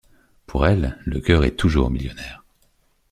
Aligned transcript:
Pour 0.47 0.65
elles, 0.65 0.97
le 1.05 1.19
cœur 1.19 1.43
est 1.45 1.55
toujours 1.55 1.91
millionnaire! 1.91 2.43